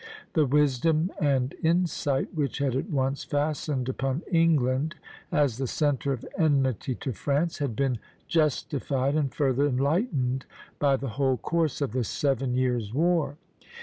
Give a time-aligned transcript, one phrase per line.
[0.33, 4.95] The wisdom and insight which had at once fastened upon England
[5.31, 10.47] as the centre of enmity to France had been justified and further enlightened
[10.79, 13.37] by the whole course of the Seven Years' War.